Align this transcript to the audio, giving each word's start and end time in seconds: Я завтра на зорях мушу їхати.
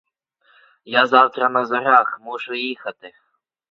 Я 0.95 1.03
завтра 1.05 1.49
на 1.49 1.65
зорях 1.65 2.19
мушу 2.23 2.53
їхати. 2.53 3.13